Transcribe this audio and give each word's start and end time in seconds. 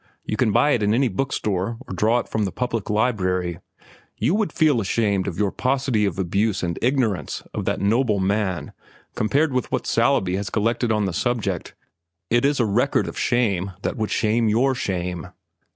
You 0.25 0.35
can 0.35 0.51
buy 0.51 0.71
it 0.71 0.81
in 0.81 0.95
any 0.95 1.09
book 1.09 1.31
store 1.31 1.77
or 1.87 1.93
draw 1.93 2.17
it 2.17 2.27
from 2.27 2.43
the 2.45 2.51
public 2.51 2.89
library. 2.89 3.59
You 4.17 4.33
would 4.33 4.51
feel 4.51 4.81
ashamed 4.81 5.27
of 5.27 5.37
your 5.37 5.51
paucity 5.51 6.05
of 6.05 6.17
abuse 6.17 6.63
and 6.63 6.79
ignorance 6.81 7.43
of 7.53 7.65
that 7.65 7.81
noble 7.81 8.19
man 8.19 8.73
compared 9.13 9.53
with 9.53 9.71
what 9.71 9.85
Saleeby 9.85 10.37
has 10.37 10.49
collected 10.49 10.91
on 10.91 11.05
the 11.05 11.13
subject. 11.13 11.75
It 12.31 12.45
is 12.45 12.59
a 12.59 12.65
record 12.65 13.07
of 13.07 13.15
shame 13.19 13.73
that 13.83 13.95
would 13.95 14.09
shame 14.09 14.49
your 14.49 14.73
shame. 14.73 15.27